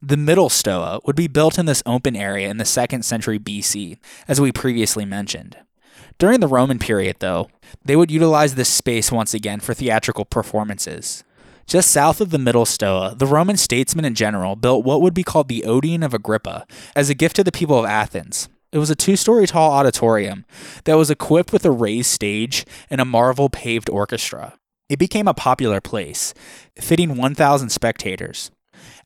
[0.01, 3.99] The middle stoa would be built in this open area in the 2nd century BC,
[4.29, 5.57] as we previously mentioned.
[6.19, 7.51] During the Roman period, though,
[7.85, 11.25] they would utilize this space once again for theatrical performances.
[11.67, 15.25] Just south of the Middle Stoa, the Roman statesmen in general built what would be
[15.25, 18.91] called the Odeon of Agrippa as a gift to the people of Athens, it was
[18.91, 20.45] a two story tall auditorium
[20.85, 24.53] that was equipped with a raised stage and a marble paved orchestra.
[24.91, 26.35] It became a popular place,
[26.79, 28.51] fitting 1,000 spectators.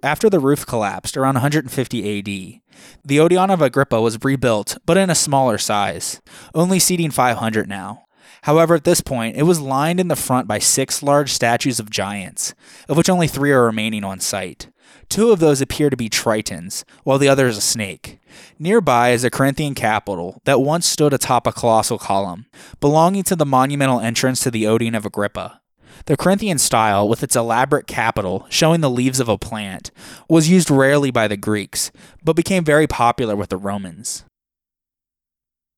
[0.02, 2.60] After the roof collapsed around 150 AD,
[3.04, 6.20] the Odeon of Agrippa was rebuilt, but in a smaller size,
[6.52, 8.06] only seating 500 now.
[8.42, 11.90] However, at this point, it was lined in the front by six large statues of
[11.90, 12.54] giants,
[12.88, 14.68] of which only three are remaining on site.
[15.08, 18.20] Two of those appear to be tritons, while the other is a snake.
[18.58, 22.46] Nearby is a Corinthian capital that once stood atop a colossal column,
[22.80, 25.60] belonging to the monumental entrance to the Odeon of Agrippa.
[26.06, 29.90] The Corinthian style, with its elaborate capital showing the leaves of a plant,
[30.28, 31.90] was used rarely by the Greeks,
[32.24, 34.24] but became very popular with the Romans.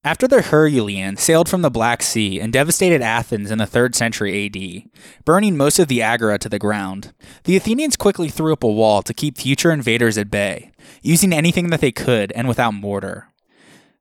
[0.04, 4.46] After the Herulaean sailed from the Black Sea and devastated Athens in the 3rd century
[4.46, 4.90] AD,
[5.24, 7.12] burning most of the agora to the ground,
[7.44, 11.70] the Athenians quickly threw up a wall to keep future invaders at bay, using anything
[11.70, 13.28] that they could and without mortar.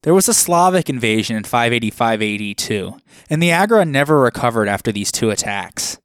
[0.02, 2.98] There was a Slavic invasion in 585 AD too,
[3.30, 6.00] and the agora never recovered after these two attacks.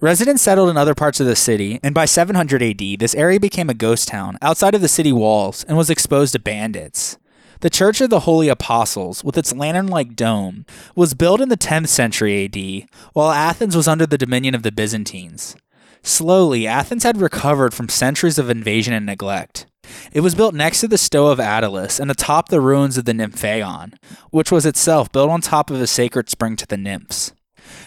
[0.00, 3.68] Residents settled in other parts of the city, and by 700 AD, this area became
[3.68, 7.18] a ghost town outside of the city walls and was exposed to bandits.
[7.62, 11.56] The Church of the Holy Apostles, with its lantern like dome, was built in the
[11.56, 15.54] 10th century AD, while Athens was under the dominion of the Byzantines.
[16.02, 19.66] Slowly, Athens had recovered from centuries of invasion and neglect.
[20.12, 23.12] It was built next to the Stoa of Attalus and atop the ruins of the
[23.12, 23.94] Nymphaion,
[24.30, 27.30] which was itself built on top of a sacred spring to the nymphs.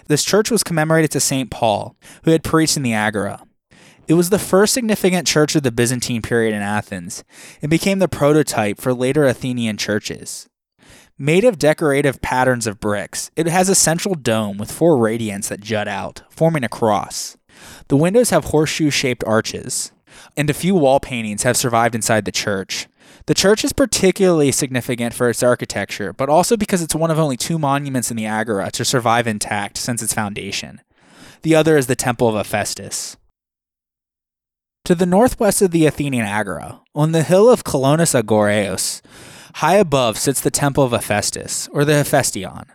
[0.08, 1.52] This church was commemorated to St.
[1.52, 3.42] Paul, who had preached in the Agora.
[4.08, 7.24] It was the first significant church of the Byzantine period in Athens
[7.62, 10.48] and became the prototype for later Athenian churches.
[11.18, 15.60] Made of decorative patterns of bricks, it has a central dome with four radiants that
[15.60, 17.36] jut out, forming a cross.
[17.88, 19.92] The windows have horseshoe shaped arches,
[20.38, 22.88] and a few wall paintings have survived inside the church.
[23.26, 27.38] The church is particularly significant for its architecture, but also because it's one of only
[27.38, 30.82] two monuments in the Agora to survive intact since its foundation.
[31.42, 33.18] The other is the Temple of Hephaestus.
[34.86, 39.02] To the northwest of the Athenian Agora, on the hill of Colonus Agoraeus,
[39.56, 42.66] high above sits the temple of Hephaestus, or the Hephaestion.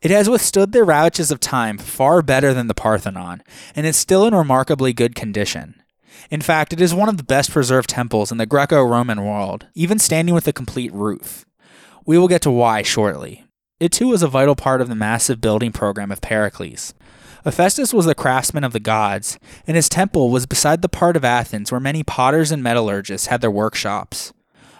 [0.00, 3.42] It has withstood the ravages of time far better than the Parthenon,
[3.74, 5.82] and is still in remarkably good condition.
[6.30, 9.66] In fact, it is one of the best preserved temples in the Greco Roman world,
[9.74, 11.44] even standing with a complete roof.
[12.06, 13.46] We will get to why shortly.
[13.80, 16.94] It too was a vital part of the massive building program of Pericles.
[17.48, 21.24] Hephaestus was the craftsman of the gods, and his temple was beside the part of
[21.24, 24.34] Athens where many potters and metallurgists had their workshops.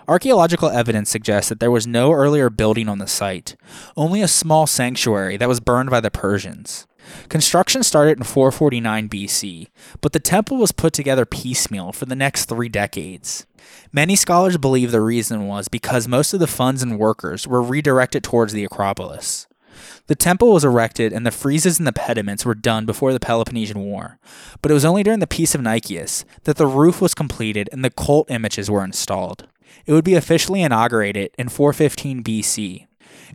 [0.07, 3.57] Archaeological evidence suggests that there was no earlier building on the site,
[3.97, 6.87] only a small sanctuary that was burned by the Persians.
[7.31, 9.69] Construction started in 449 BC,
[10.03, 13.47] but the temple was put together piecemeal for the next three decades.
[13.93, 18.23] Many scholars believe the reason was because most of the funds and workers were redirected
[18.23, 19.47] towards the Acropolis.
[20.07, 23.81] The temple was erected and the friezes and the pediments were done before the Peloponnesian
[23.81, 24.19] War,
[24.63, 27.85] but it was only during the Peace of Nicias that the roof was completed and
[27.85, 29.47] the cult images were installed.
[29.87, 32.87] It would be officially inaugurated in 415 BC.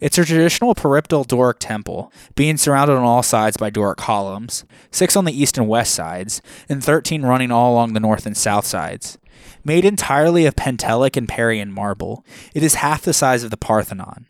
[0.01, 5.15] It's a traditional peripteral Doric temple, being surrounded on all sides by Doric columns, six
[5.15, 8.65] on the east and west sides, and 13 running all along the north and south
[8.65, 9.17] sides.
[9.63, 14.27] Made entirely of Pentelic and Parian marble, it is half the size of the Parthenon.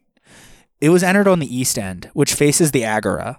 [0.84, 3.38] It was entered on the east end, which faces the Agora.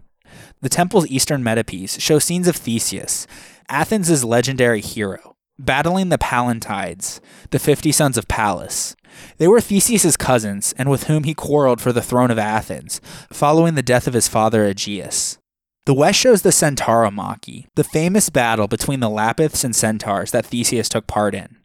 [0.63, 3.27] The temple's eastern metopes shows scenes of Theseus,
[3.69, 8.97] Athens' legendary hero, battling the Pallantides, the 50 sons of Pallas.
[9.37, 13.75] They were Theseus' cousins, and with whom he quarreled for the throne of Athens, following
[13.75, 15.37] the death of his father Aegeus.
[15.85, 20.89] The west shows the Centauromachy, the famous battle between the Lapiths and Centaurs that Theseus
[20.89, 21.59] took part in.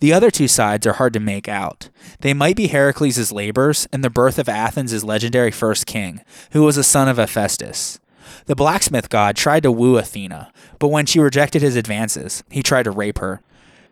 [0.00, 1.88] The other two sides are hard to make out.
[2.20, 6.20] They might be Heracles' labors and the birth of Athens' legendary first king,
[6.52, 8.00] who was a son of Hephaestus.
[8.46, 12.84] The blacksmith god tried to woo Athena, but when she rejected his advances, he tried
[12.84, 13.40] to rape her.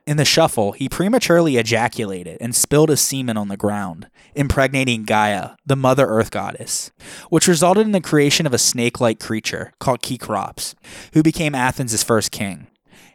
[0.05, 5.51] In the shuffle, he prematurely ejaculated and spilled his semen on the ground, impregnating Gaia,
[5.65, 6.91] the Mother Earth goddess,
[7.31, 10.75] which resulted in the creation of a snake like creature called Cecrops,
[11.13, 12.67] who became Athens' first king.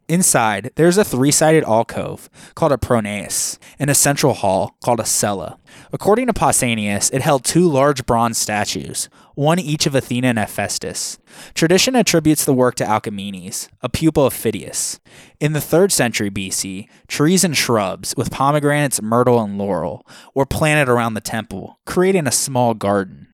[0.10, 5.06] Inside, there's a three sided alcove called a pronaos and a central hall called a
[5.06, 5.60] cella.
[5.92, 11.18] According to Pausanias, it held two large bronze statues, one each of Athena and Hephaestus.
[11.54, 15.00] Tradition attributes the work to Alcamenes, a pupil of Phidias.
[15.42, 20.90] In the 3rd century BC, trees and shrubs with pomegranates, myrtle, and laurel were planted
[20.90, 23.27] around the temple, creating a small garden.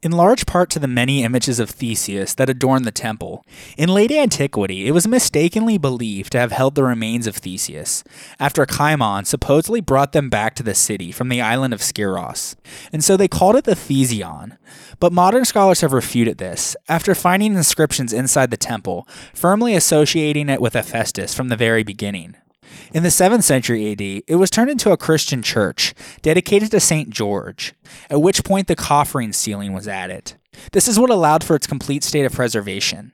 [0.00, 3.44] In large part to the many images of Theseus that adorn the temple,
[3.76, 8.04] in late antiquity it was mistakenly believed to have held the remains of Theseus,
[8.38, 12.54] after Cimon supposedly brought them back to the city from the island of Skyros,
[12.92, 14.56] and so they called it the Theseion.
[15.00, 20.60] But modern scholars have refuted this, after finding inscriptions inside the temple, firmly associating it
[20.60, 22.36] with Hephaestus from the very beginning.
[22.92, 27.10] In the 7th century AD, it was turned into a Christian church dedicated to St.
[27.10, 27.74] George,
[28.10, 30.34] at which point the coffering ceiling was added.
[30.72, 33.12] This is what allowed for its complete state of preservation.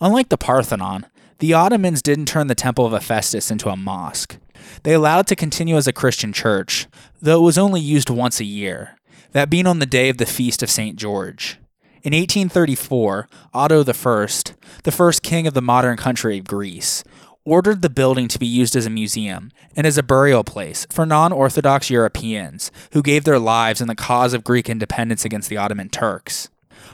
[0.00, 1.06] Unlike the Parthenon,
[1.38, 4.38] the Ottomans didn't turn the Temple of Hephaestus into a mosque.
[4.82, 6.86] They allowed it to continue as a Christian church,
[7.20, 8.96] though it was only used once a year,
[9.32, 10.96] that being on the day of the Feast of St.
[10.96, 11.58] George.
[12.02, 14.26] In 1834, Otto I,
[14.82, 17.02] the first king of the modern country of Greece,
[17.44, 21.04] ordered the building to be used as a museum and as a burial place for
[21.04, 25.56] non Orthodox Europeans who gave their lives in the cause of Greek independence against the
[25.56, 26.48] Ottoman Turks.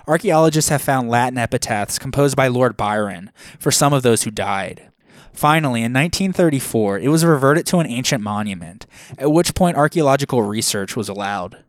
[0.07, 4.91] Archaeologists have found Latin epitaphs composed by Lord Byron for some of those who died.
[5.33, 8.87] Finally, in 1934, it was reverted to an ancient monument,
[9.17, 11.63] at which point archaeological research was allowed.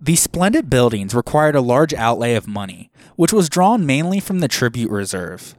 [0.00, 4.48] These splendid buildings required a large outlay of money, which was drawn mainly from the
[4.48, 5.56] tribute reserve.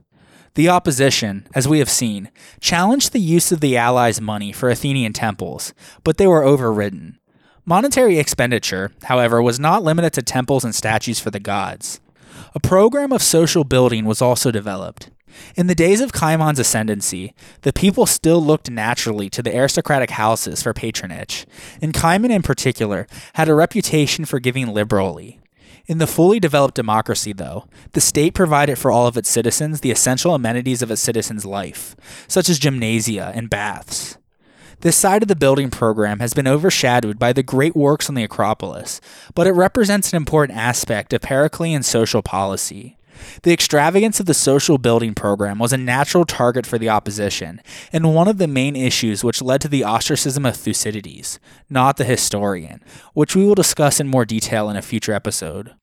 [0.57, 5.13] The opposition, as we have seen, challenged the use of the Allies' money for Athenian
[5.13, 5.71] temples,
[6.03, 7.19] but they were overridden.
[7.63, 11.99] Monetary expenditure, however, was not limited to temples and statues for the gods.
[12.55, 15.11] A program of social building was also developed.
[15.55, 20.63] In the days of Cimon's ascendancy, the people still looked naturally to the aristocratic houses
[20.63, 21.45] for patronage,
[21.83, 25.39] and Cimon in particular had a reputation for giving liberally.
[25.87, 29.91] In the fully developed democracy, though, the state provided for all of its citizens the
[29.91, 31.95] essential amenities of a citizen's life,
[32.27, 34.17] such as gymnasia and baths.
[34.81, 38.23] This side of the building program has been overshadowed by the great works on the
[38.23, 38.99] Acropolis,
[39.33, 42.96] but it represents an important aspect of Periclean social policy.
[43.43, 47.61] The extravagance of the social building program was a natural target for the opposition,
[47.93, 52.03] and one of the main issues which led to the ostracism of Thucydides, not the
[52.03, 55.73] historian, which we will discuss in more detail in a future episode.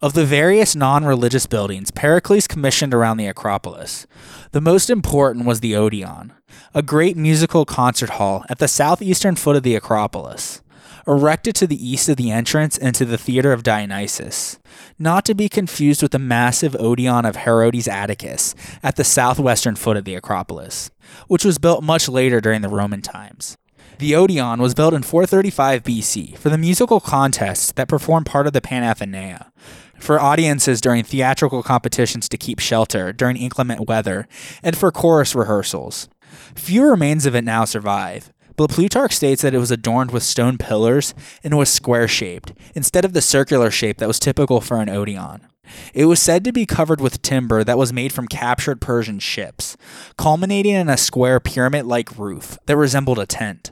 [0.00, 4.06] Of the various non religious buildings Pericles commissioned around the Acropolis,
[4.50, 6.32] the most important was the Odeon,
[6.74, 10.61] a great musical concert hall at the southeastern foot of the Acropolis
[11.06, 14.58] erected to the east of the entrance into the Theater of Dionysus,
[14.98, 19.96] not to be confused with the massive Odeon of Herodes Atticus at the southwestern foot
[19.96, 20.90] of the Acropolis,
[21.28, 23.56] which was built much later during the Roman times.
[23.98, 28.52] The Odeon was built in 435 BC for the musical contests that performed part of
[28.52, 29.50] the Panathenaea,
[29.98, 34.26] for audiences during theatrical competitions to keep shelter during inclement weather,
[34.62, 36.08] and for chorus rehearsals.
[36.56, 40.58] Few remains of it now survive, but Plutarch states that it was adorned with stone
[40.58, 44.88] pillars and was square shaped, instead of the circular shape that was typical for an
[44.88, 45.46] Odeon.
[45.94, 49.76] It was said to be covered with timber that was made from captured Persian ships,
[50.16, 53.70] culminating in a square pyramid like roof that resembled a tent.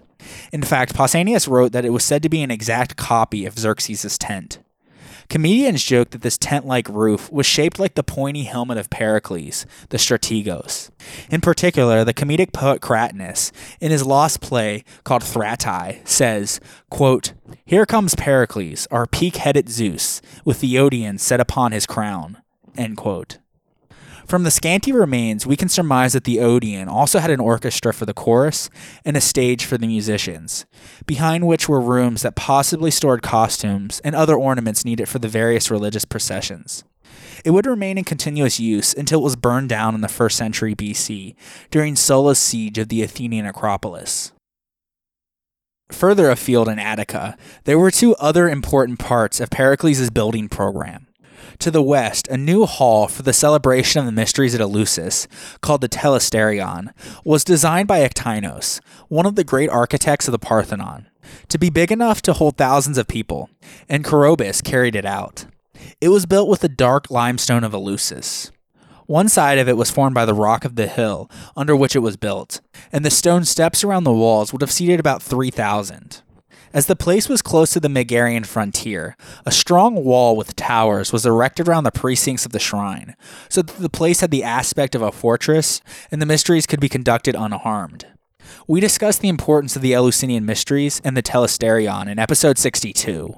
[0.52, 4.18] In fact, Pausanias wrote that it was said to be an exact copy of Xerxes'
[4.18, 4.58] tent.
[5.30, 9.64] Comedians joke that this tent like roof was shaped like the pointy helmet of Pericles,
[9.90, 10.90] the strategos.
[11.30, 16.60] In particular, the comedic poet Cratinus, in his lost play called Thratae, says,
[16.90, 17.32] quote,
[17.64, 22.38] Here comes Pericles, our peak headed Zeus, with the Odeon set upon his crown.
[22.76, 23.38] End quote.
[24.30, 28.06] From the scanty remains, we can surmise that the Odeon also had an orchestra for
[28.06, 28.70] the chorus
[29.04, 30.66] and a stage for the musicians,
[31.04, 35.68] behind which were rooms that possibly stored costumes and other ornaments needed for the various
[35.68, 36.84] religious processions.
[37.44, 40.76] It would remain in continuous use until it was burned down in the 1st century
[40.76, 41.34] BC
[41.72, 44.30] during Sulla's siege of the Athenian Acropolis.
[45.90, 51.08] Further afield in Attica, there were two other important parts of Pericles' building program.
[51.60, 55.26] To the west, a new hall for the celebration of the mysteries at Eleusis,
[55.60, 56.92] called the Telesterion,
[57.24, 61.08] was designed by Ectinos, one of the great architects of the Parthenon,
[61.48, 63.50] to be big enough to hold thousands of people,
[63.88, 65.46] and Coroebus carried it out.
[66.00, 68.50] It was built with the dark limestone of Eleusis.
[69.06, 72.00] One side of it was formed by the rock of the hill under which it
[72.00, 72.60] was built,
[72.92, 76.22] and the stone steps around the walls would have seated about 3,000.
[76.72, 81.26] As the place was close to the Megarian frontier, a strong wall with towers was
[81.26, 83.16] erected around the precincts of the shrine,
[83.48, 85.80] so that the place had the aspect of a fortress
[86.12, 88.06] and the mysteries could be conducted unharmed.
[88.68, 93.34] We discussed the importance of the Eleusinian mysteries and the Telesterion in episode 62.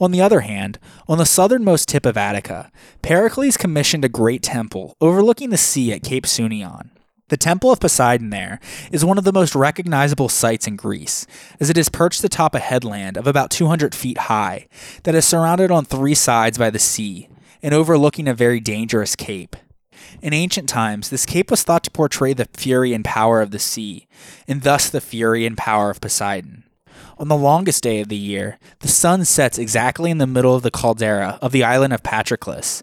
[0.00, 4.96] On the other hand, on the southernmost tip of Attica, Pericles commissioned a great temple
[5.00, 6.90] overlooking the sea at Cape Sounion.
[7.28, 8.60] The Temple of Poseidon there
[8.92, 11.26] is one of the most recognizable sights in Greece,
[11.58, 14.68] as it is perched atop a headland of about 200 feet high
[15.02, 17.28] that is surrounded on three sides by the sea
[17.64, 19.56] and overlooking a very dangerous cape.
[20.22, 23.58] In ancient times, this cape was thought to portray the fury and power of the
[23.58, 24.06] sea,
[24.46, 26.62] and thus the fury and power of Poseidon.
[27.18, 30.62] On the longest day of the year, the sun sets exactly in the middle of
[30.62, 32.82] the caldera of the island of Patroclus,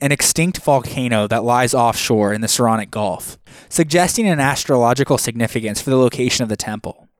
[0.00, 5.90] an extinct volcano that lies offshore in the Saronic Gulf, suggesting an astrological significance for
[5.90, 7.10] the location of the temple.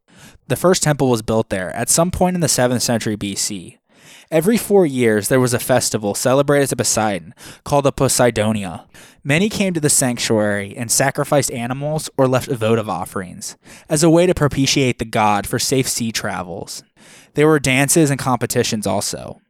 [0.48, 3.76] The first temple was built there at some point in the 7th century BC.
[4.30, 7.34] Every four years, there was a festival celebrated to Poseidon
[7.64, 8.86] called the Poseidonia.
[9.27, 13.57] Many came to the sanctuary and sacrificed animals or left votive offerings
[13.89, 16.83] as a way to propitiate the god for safe sea travels.
[17.33, 19.41] There were dances and competitions also.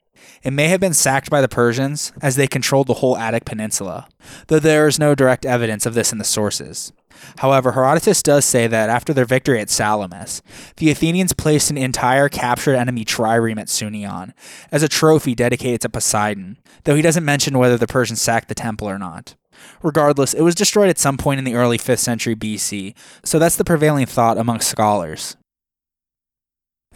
[0.45, 4.07] It may have been sacked by the Persians, as they controlled the whole Attic Peninsula,
[4.47, 6.93] though there is no direct evidence of this in the sources.
[7.39, 10.41] However, Herodotus does say that after their victory at Salamis,
[10.77, 14.35] the Athenians placed an entire captured enemy trireme at Sounion
[14.71, 18.55] as a trophy dedicated to Poseidon, though he doesn't mention whether the Persians sacked the
[18.55, 19.35] temple or not.
[19.83, 22.95] Regardless, it was destroyed at some point in the early 5th century BC,
[23.25, 25.37] so that's the prevailing thought among scholars.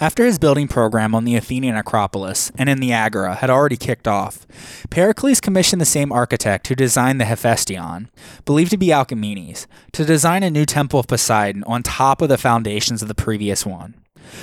[0.01, 4.07] After his building program on the Athenian Acropolis and in the Agora had already kicked
[4.07, 4.47] off,
[4.91, 8.09] Pericles commissioned the same architect who designed the Hephaestion,
[8.45, 12.39] believed to be Alcamenes, to design a new temple of Poseidon on top of the
[12.39, 13.98] foundations of the previous one.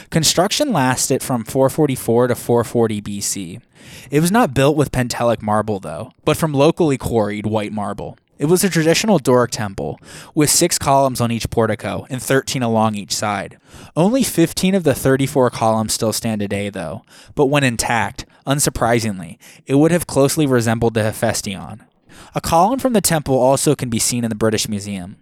[0.09, 3.61] Construction lasted from 444 to 440 BC.
[4.09, 8.17] It was not built with Pentelic marble, though, but from locally quarried white marble.
[8.37, 9.97] It was a traditional Doric temple,
[10.33, 13.57] with six columns on each portico and 13 along each side.
[13.95, 19.75] Only 15 of the 34 columns still stand today, though, but when intact, unsurprisingly, it
[19.75, 21.85] would have closely resembled the Hephaestion.
[22.33, 25.15] A column from the temple also can be seen in the British Museum.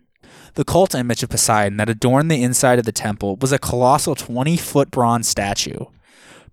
[0.55, 4.15] The cult image of Poseidon that adorned the inside of the temple was a colossal
[4.15, 5.85] 20 foot bronze statue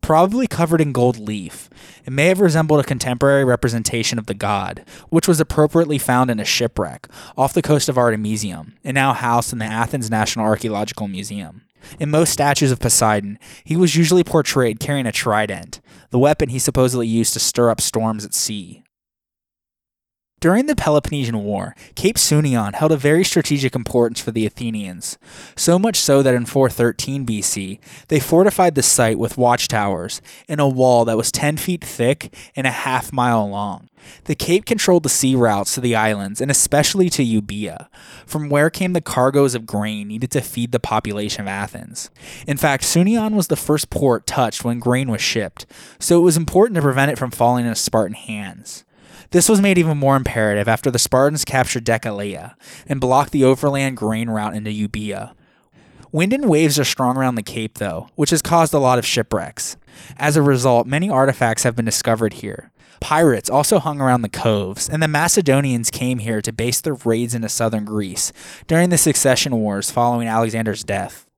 [0.00, 1.68] probably covered in gold leaf.
[2.04, 6.40] It may have resembled a contemporary representation of the god, which was appropriately found in
[6.40, 11.08] a shipwreck off the coast of Artemisium and now housed in the Athens National Archaeological
[11.08, 11.62] Museum.
[11.98, 15.80] In most statues of Poseidon, he was usually portrayed carrying a trident,
[16.10, 18.84] the weapon he supposedly used to stir up storms at sea.
[20.40, 25.18] During the Peloponnesian War, Cape Sounion held a very strategic importance for the Athenians,
[25.54, 27.78] so much so that in 413 BC,
[28.08, 32.66] they fortified the site with watchtowers and a wall that was 10 feet thick and
[32.66, 33.90] a half mile long.
[34.24, 37.88] The cape controlled the sea routes to the islands and especially to Euboea,
[38.24, 42.08] from where came the cargoes of grain needed to feed the population of Athens.
[42.46, 45.66] In fact, Sounion was the first port touched when grain was shipped,
[45.98, 48.86] so it was important to prevent it from falling into Spartan hands.
[49.32, 52.54] This was made even more imperative after the Spartans captured Decelea
[52.88, 55.34] and blocked the overland grain route into Euboea.
[56.10, 59.06] Wind and waves are strong around the Cape, though, which has caused a lot of
[59.06, 59.76] shipwrecks.
[60.16, 62.72] As a result, many artifacts have been discovered here.
[63.00, 67.32] Pirates also hung around the coves, and the Macedonians came here to base their raids
[67.32, 68.32] into southern Greece
[68.66, 71.29] during the succession wars following Alexander's death.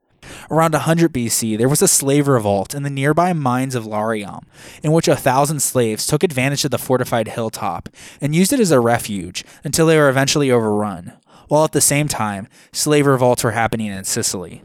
[0.51, 4.45] Around 100 BC, there was a slave revolt in the nearby mines of Laurium,
[4.83, 7.89] in which a thousand slaves took advantage of the fortified hilltop
[8.21, 11.15] and used it as a refuge until they were eventually overrun,
[11.49, 14.63] while at the same time, slave revolts were happening in Sicily.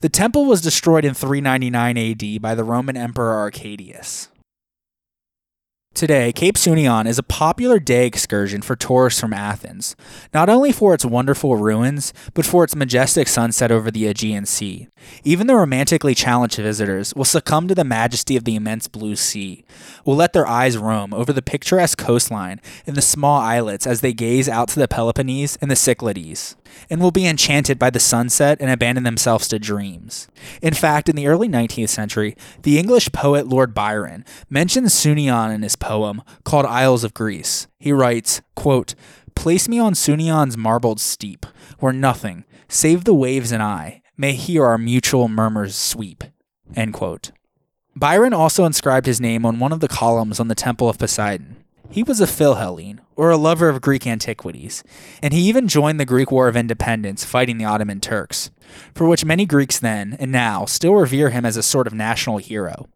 [0.00, 4.29] The temple was destroyed in 399 AD by the Roman Emperor Arcadius.
[5.92, 9.96] Today, Cape Sounion is a popular day excursion for tourists from Athens,
[10.32, 14.88] not only for its wonderful ruins, but for its majestic sunset over the Aegean Sea.
[15.24, 19.64] Even the romantically challenged visitors will succumb to the majesty of the immense blue sea,
[20.06, 24.12] will let their eyes roam over the picturesque coastline and the small islets as they
[24.12, 26.56] gaze out to the Peloponnese and the Cyclades
[26.88, 30.28] and will be enchanted by the sunset and abandon themselves to dreams.
[30.62, 35.62] In fact, in the early 19th century, the English poet Lord Byron mentions Sounion in
[35.62, 37.66] his poem called Isles of Greece.
[37.78, 38.94] He writes, quote,
[39.34, 41.46] Place me on Sounion's marbled steep,
[41.78, 46.24] where nothing, save the waves and I, may hear our mutual murmurs sweep.
[46.76, 47.32] End quote.
[47.96, 51.59] Byron also inscribed his name on one of the columns on the Temple of Poseidon.
[51.92, 54.84] He was a Philhellene, or a lover of Greek antiquities,
[55.20, 58.52] and he even joined the Greek War of Independence fighting the Ottoman Turks,
[58.94, 62.38] for which many Greeks then and now still revere him as a sort of national
[62.38, 62.88] hero.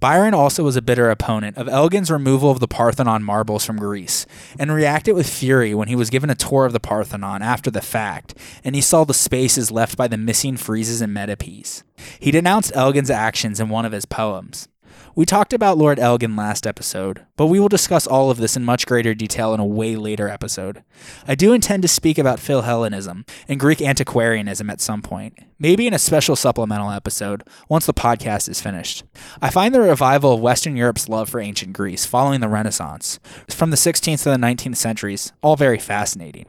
[0.00, 4.26] Byron also was a bitter opponent of Elgin's removal of the Parthenon marbles from Greece,
[4.58, 7.80] and reacted with fury when he was given a tour of the Parthenon after the
[7.80, 11.84] fact, and he saw the spaces left by the missing friezes and metopes.
[12.20, 14.68] He denounced Elgin's actions in one of his poems.
[15.14, 18.64] We talked about Lord Elgin last episode, but we will discuss all of this in
[18.64, 20.82] much greater detail in a way later episode.
[21.26, 25.94] I do intend to speak about Philhellenism and Greek antiquarianism at some point, maybe in
[25.94, 29.04] a special supplemental episode once the podcast is finished.
[29.40, 33.18] I find the revival of Western Europe's love for ancient Greece following the Renaissance,
[33.48, 36.46] from the 16th to the 19th centuries, all very fascinating.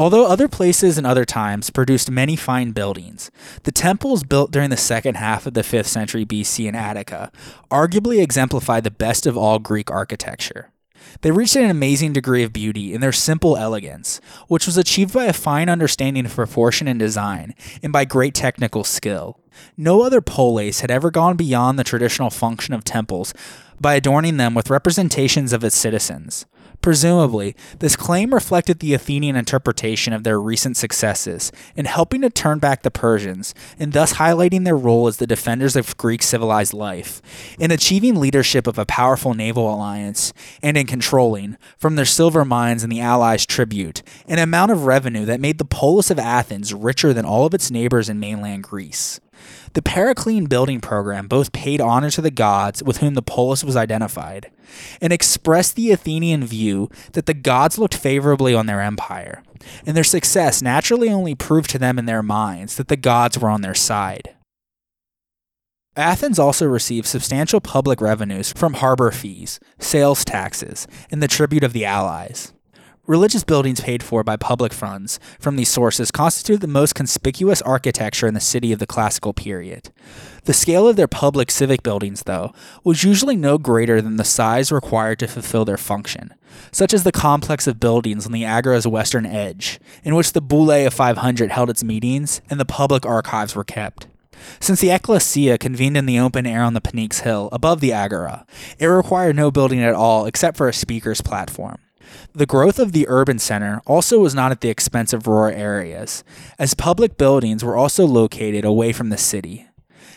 [0.00, 3.32] Although other places and other times produced many fine buildings,
[3.64, 7.32] the temples built during the second half of the 5th century BC in Attica
[7.68, 10.70] arguably exemplify the best of all Greek architecture.
[11.22, 15.24] They reached an amazing degree of beauty in their simple elegance, which was achieved by
[15.24, 19.40] a fine understanding of proportion and design, and by great technical skill.
[19.76, 23.34] No other polis had ever gone beyond the traditional function of temples
[23.80, 26.46] by adorning them with representations of its citizens.
[26.80, 32.60] Presumably, this claim reflected the Athenian interpretation of their recent successes in helping to turn
[32.60, 37.20] back the Persians, and thus highlighting their role as the defenders of Greek civilized life,
[37.58, 42.84] in achieving leadership of a powerful naval alliance, and in controlling, from their silver mines
[42.84, 47.12] and the Allies' tribute, an amount of revenue that made the polis of Athens richer
[47.12, 49.18] than all of its neighbors in mainland Greece.
[49.74, 53.76] The Periclean building program both paid honor to the gods with whom the polis was
[53.76, 54.50] identified
[55.00, 59.42] and expressed the Athenian view that the gods looked favorably on their empire,
[59.86, 63.50] and their success naturally only proved to them in their minds that the gods were
[63.50, 64.34] on their side.
[65.96, 71.72] Athens also received substantial public revenues from harbor fees, sales taxes, and the tribute of
[71.72, 72.52] the allies.
[73.08, 78.26] Religious buildings paid for by public funds from these sources constitute the most conspicuous architecture
[78.26, 79.88] in the city of the classical period.
[80.44, 82.52] The scale of their public civic buildings, though,
[82.84, 86.34] was usually no greater than the size required to fulfill their function,
[86.70, 90.86] such as the complex of buildings on the Agora's western edge, in which the Boule
[90.86, 94.06] of 500 held its meetings and the public archives were kept.
[94.60, 98.44] Since the ecclesia convened in the open air on the Pnyx Hill above the Agora,
[98.78, 101.78] it required no building at all except for a speaker's platform.
[102.34, 106.24] The growth of the urban center also was not at the expense of rural areas,
[106.58, 109.68] as public buildings were also located away from the city.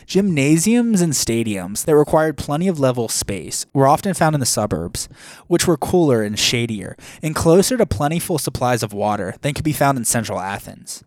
[0.06, 5.08] Gymnasiums and stadiums that required plenty of level space were often found in the suburbs,
[5.46, 9.72] which were cooler and shadier and closer to plentiful supplies of water than could be
[9.72, 11.04] found in central Athens.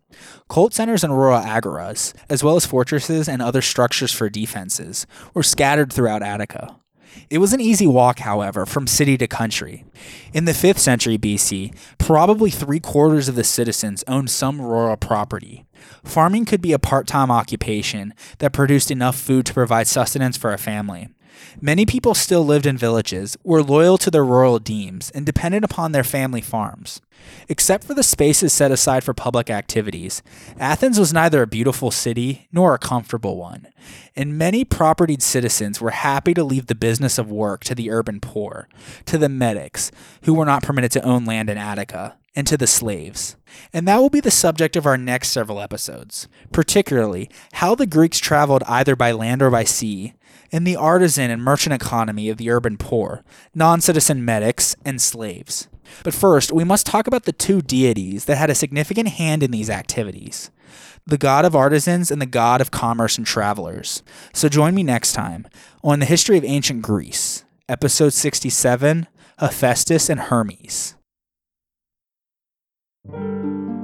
[0.50, 5.44] Cult centers and rural agoras, as well as fortresses and other structures for defenses, were
[5.44, 6.78] scattered throughout Attica.
[7.30, 9.86] It was an easy walk, however, from city to country.
[10.34, 15.66] In the 5th century BC, probably three quarters of the citizens owned some rural property.
[16.04, 20.54] Farming could be a part time occupation that produced enough food to provide sustenance for
[20.54, 21.10] a family.
[21.62, 25.92] Many people still lived in villages, were loyal to their rural demes, and depended upon
[25.92, 27.02] their family farms.
[27.48, 30.22] Except for the spaces set aside for public activities,
[30.60, 33.68] Athens was neither a beautiful city nor a comfortable one,
[34.16, 38.20] and many propertied citizens were happy to leave the business of work to the urban
[38.20, 38.68] poor,
[39.06, 39.92] to the metics,
[40.24, 43.36] who were not permitted to own land in Attica, and to the slaves.
[43.72, 48.20] And that will be the subject of our next several episodes, particularly how the Greeks
[48.20, 50.14] traveled either by land or by sea,
[50.52, 53.24] and the artisan and merchant economy of the urban poor,
[53.54, 55.68] non citizen metics, and slaves.
[56.04, 59.52] But first, we must talk about the two deities that had a significant hand in
[59.52, 60.52] these activities
[61.08, 64.02] the god of artisans and the god of commerce and travelers.
[64.34, 65.46] So join me next time
[65.84, 69.08] on the history of ancient Greece, episode 67
[69.38, 70.96] Hephaestus and Hermes.
[73.08, 73.75] Música